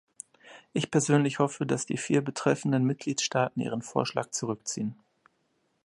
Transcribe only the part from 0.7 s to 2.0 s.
Ich persönlich hoffe, dass die